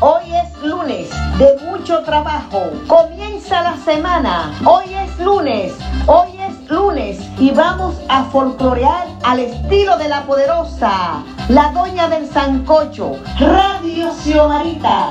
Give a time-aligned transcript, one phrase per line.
[0.00, 2.62] Hoy es lunes de mucho trabajo.
[2.86, 4.52] Comienza la semana.
[4.64, 5.74] Hoy es lunes.
[6.06, 12.28] Hoy es lunes y vamos a folclorear al estilo de la poderosa, la doña del
[12.28, 15.10] sancocho, Radio Xiomarita.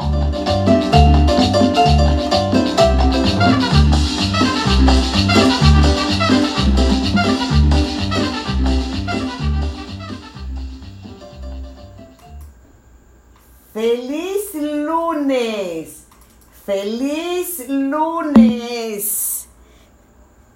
[13.73, 16.03] Feliz lunes.
[16.66, 19.47] Feliz lunes.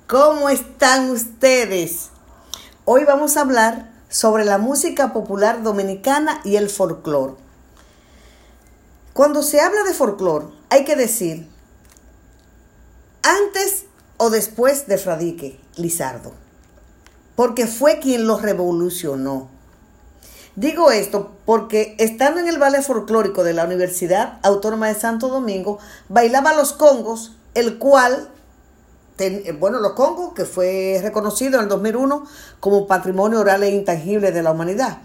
[0.06, 2.10] ¿Cómo están ustedes?
[2.84, 7.36] Hoy vamos a hablar sobre la música popular dominicana y el folclore.
[9.14, 11.48] Cuando se habla de folclore, hay que decir
[13.24, 13.86] antes
[14.18, 16.34] o después de Fradique Lizardo,
[17.38, 19.55] porque fue quien lo revolucionó.
[20.56, 25.80] Digo esto porque estando en el ballet folclórico de la Universidad Autónoma de Santo Domingo,
[26.08, 28.30] bailaba los congos, el cual,
[29.60, 32.26] bueno, los congos, que fue reconocido en el 2001
[32.62, 35.00] como patrimonio oral e intangible de la humanidad,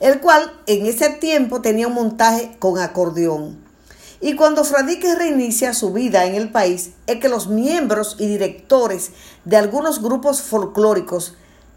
[0.00, 3.56] el cual en ese tiempo tenía un montaje con acordeón.
[4.20, 9.12] Y cuando Fradique reinicia su vida en el país, es que los miembros y directores
[9.44, 11.36] de algunos grupos folclóricos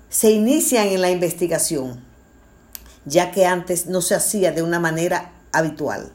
[0.09, 2.09] se inician en la investigación
[3.06, 6.12] ya que antes no se hacía de una manera habitual.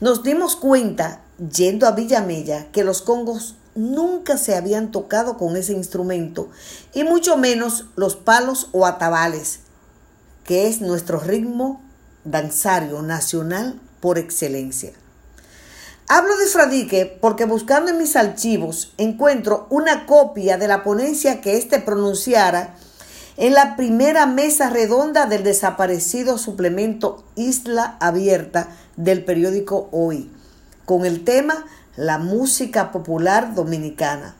[0.00, 5.72] Nos dimos cuenta, yendo a Villamella, que los congos nunca se habían tocado con ese
[5.72, 6.50] instrumento,
[6.92, 9.60] y mucho menos los palos o atabales,
[10.44, 11.80] que es nuestro ritmo
[12.24, 14.92] danzario nacional por excelencia.
[16.08, 21.56] Hablo de Fradique porque buscando en mis archivos encuentro una copia de la ponencia que
[21.56, 22.74] éste pronunciara
[23.36, 30.30] en la primera mesa redonda del desaparecido suplemento Isla Abierta del periódico Hoy,
[30.84, 31.64] con el tema
[31.96, 34.36] La música popular dominicana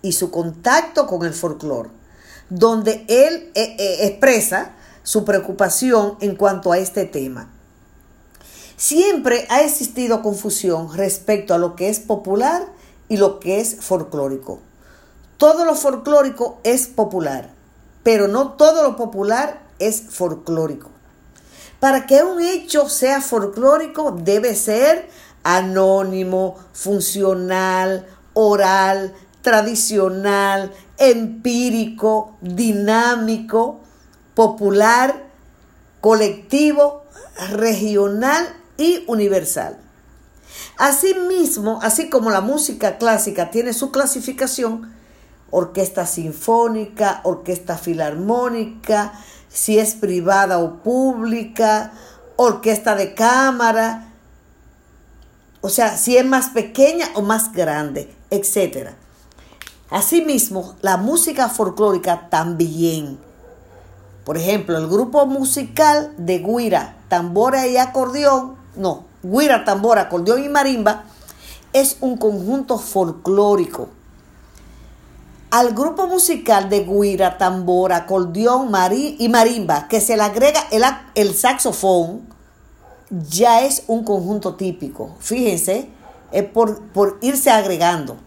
[0.00, 1.90] y su contacto con el folclore,
[2.48, 7.50] donde él eh, eh, expresa su preocupación en cuanto a este tema.
[8.76, 12.66] Siempre ha existido confusión respecto a lo que es popular
[13.08, 14.60] y lo que es folclórico.
[15.36, 17.55] Todo lo folclórico es popular
[18.06, 20.90] pero no todo lo popular es folclórico.
[21.80, 25.10] Para que un hecho sea folclórico debe ser
[25.42, 29.12] anónimo, funcional, oral,
[29.42, 33.80] tradicional, empírico, dinámico,
[34.36, 35.24] popular,
[36.00, 37.06] colectivo,
[37.54, 38.46] regional
[38.76, 39.78] y universal.
[40.78, 44.95] Asimismo, así como la música clásica tiene su clasificación,
[45.56, 49.14] orquesta sinfónica, orquesta filarmónica,
[49.48, 51.92] si es privada o pública,
[52.36, 54.12] orquesta de cámara,
[55.62, 58.90] o sea, si es más pequeña o más grande, etc.
[59.88, 63.18] Asimismo, la música folclórica también.
[64.26, 70.50] Por ejemplo, el grupo musical de guira, tambora y acordeón, no, guira, tambora, acordeón y
[70.50, 71.04] marimba,
[71.72, 73.88] es un conjunto folclórico
[75.56, 80.82] al grupo musical de guira, tambor, acordeón marí y marimba, que se le agrega el,
[81.14, 82.28] el saxofón,
[83.08, 85.16] ya es un conjunto típico.
[85.18, 85.88] Fíjense,
[86.30, 88.18] es por, por irse agregando.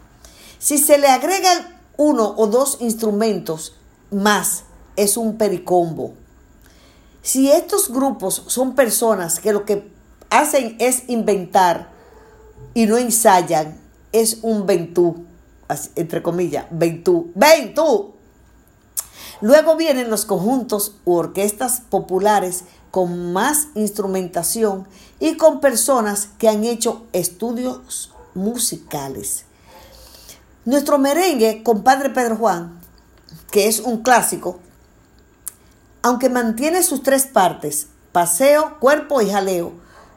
[0.57, 3.75] Si se le agregan uno o dos instrumentos
[4.09, 4.63] más,
[4.95, 6.15] es un pericombo.
[7.21, 9.93] Si estos grupos son personas que lo que
[10.31, 11.91] hacen es inventar
[12.73, 13.79] y no ensayan,
[14.13, 15.27] es un ventú
[15.95, 18.13] entre comillas, ven tú, ven tú.
[19.41, 24.87] Luego vienen los conjuntos u orquestas populares con más instrumentación
[25.19, 29.45] y con personas que han hecho estudios musicales.
[30.65, 32.79] Nuestro merengue, compadre Pedro Juan,
[33.51, 34.59] que es un clásico,
[36.01, 39.73] aunque mantiene sus tres partes, paseo, cuerpo y jaleo,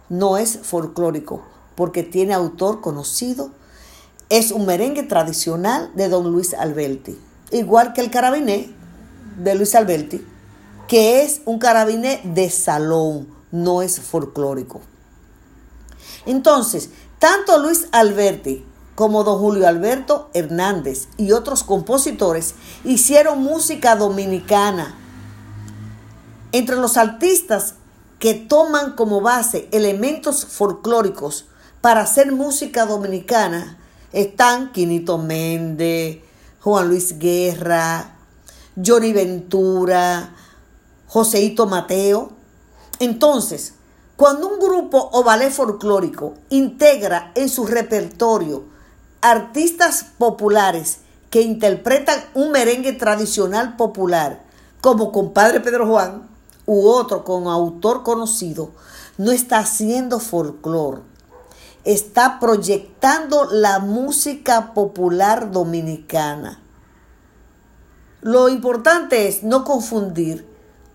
[0.09, 1.43] no es folclórico,
[1.75, 3.51] porque tiene autor conocido
[4.29, 7.19] es un merengue tradicional de don Luis Alberti,
[7.51, 8.71] igual que el carabiné
[9.37, 10.27] de Luis Alberti,
[10.89, 14.81] que es un carabiné de salón, no es folclórico.
[16.27, 18.65] Entonces, tanto Luis Alberti
[18.95, 22.55] como don Julio Alberto Hernández y otros compositores
[22.85, 24.95] hicieron música dominicana.
[26.53, 27.75] Entre los artistas
[28.19, 31.47] que toman como base elementos folclóricos
[31.81, 33.79] para hacer música dominicana
[34.13, 36.19] están Quinito Méndez,
[36.61, 38.17] Juan Luis Guerra,
[38.77, 40.35] Johnny Ventura,
[41.09, 42.31] Joseito Mateo,
[42.99, 43.75] Entonces,
[44.17, 48.65] cuando un grupo o ballet folclórico integra en su repertorio
[49.21, 50.99] artistas populares
[51.31, 54.45] que interpretan un merengue tradicional popular,
[54.81, 56.29] como compadre Pedro Juan
[56.67, 58.71] u otro con autor conocido,
[59.19, 61.01] no está haciendo folclore,
[61.85, 66.61] está proyectando la música popular dominicana.
[68.21, 70.47] Lo importante es no confundir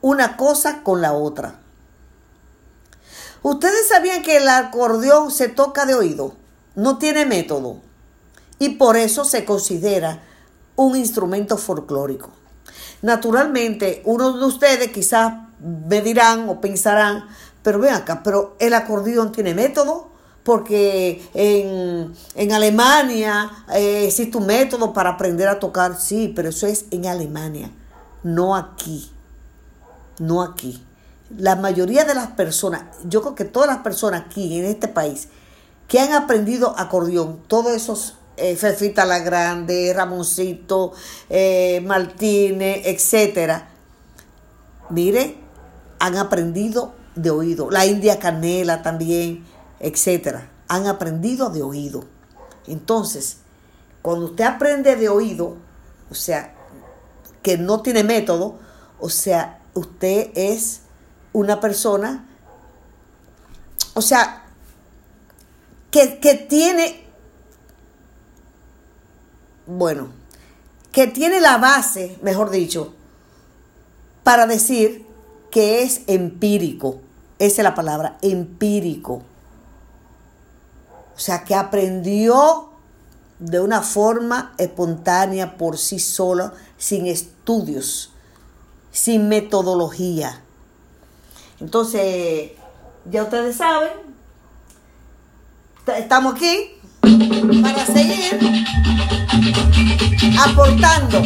[0.01, 1.59] una cosa con la otra.
[3.43, 6.35] ¿Ustedes sabían que el acordeón se toca de oído?
[6.75, 7.81] No tiene método.
[8.59, 10.23] Y por eso se considera
[10.75, 12.29] un instrumento folclórico.
[13.01, 17.27] Naturalmente, uno de ustedes quizás me dirán o pensarán,
[17.61, 20.09] pero ven acá, pero el acordeón tiene método,
[20.47, 26.65] porque en, en Alemania eh, existe un método para aprender a tocar, sí, pero eso
[26.67, 27.69] es en Alemania,
[28.23, 29.11] no aquí,
[30.19, 30.81] no aquí
[31.35, 35.27] la mayoría de las personas, yo creo que todas las personas aquí en este país
[35.89, 40.93] que han aprendido acordeón, todos esos eh, Fefita la Grande, Ramoncito,
[41.29, 43.67] eh, Martínez, etcétera,
[44.89, 45.35] mire,
[45.99, 47.69] han aprendido de oído.
[47.69, 49.43] La India Canela también,
[49.79, 52.03] etcétera, han aprendido de oído.
[52.67, 53.37] Entonces,
[54.01, 55.57] cuando usted aprende de oído,
[56.09, 56.53] o sea,
[57.41, 58.59] que no tiene método,
[58.99, 60.81] o sea, usted es
[61.33, 62.27] una persona,
[63.93, 64.45] o sea,
[65.91, 67.05] que, que tiene,
[69.65, 70.09] bueno,
[70.91, 72.93] que tiene la base, mejor dicho,
[74.23, 75.05] para decir
[75.51, 77.01] que es empírico.
[77.39, 79.21] Esa es la palabra, empírico.
[81.17, 82.69] O sea, que aprendió
[83.39, 88.11] de una forma espontánea por sí solo, sin estudios,
[88.91, 90.43] sin metodología.
[91.59, 92.51] Entonces,
[93.09, 93.89] ya ustedes saben,
[95.97, 96.79] estamos aquí
[97.63, 98.39] para seguir
[100.39, 101.23] aportando.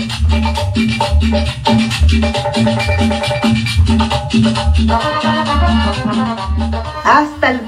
[7.04, 7.60] Hasta el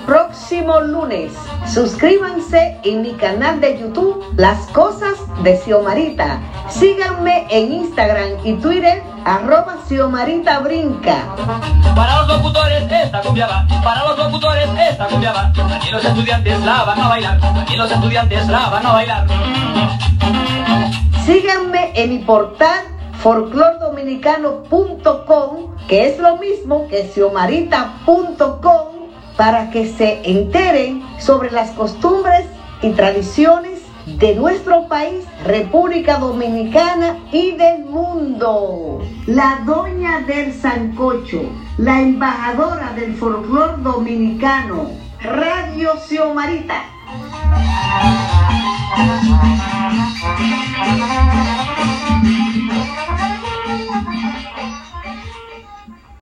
[0.91, 1.31] lunes.
[1.65, 6.39] Suscríbanse en mi canal de YouTube Las Cosas de Xiomarita.
[6.69, 11.35] Síganme en Instagram y Twitter arroba Xiomarita Brinca.
[11.95, 15.53] Para los locutores esta cumbia va, para los locutores esta cumbia va.
[15.75, 19.27] Aquí los estudiantes la van a bailar, aquí los estudiantes la van a bailar.
[21.25, 22.94] Síganme en mi portal
[23.24, 28.93] folclordominicano.com, que es lo mismo que xiomarita.com,
[29.38, 32.45] para que se enteren sobre las costumbres
[32.81, 39.01] y tradiciones de nuestro país, República Dominicana y del mundo.
[39.25, 41.44] La doña del Sancocho,
[41.77, 44.91] la embajadora del folclor dominicano,
[45.21, 46.83] Radio Xiomarita.